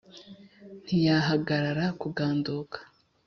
Ntiyahagarara 0.83 1.85
kuganduka. 2.01 2.77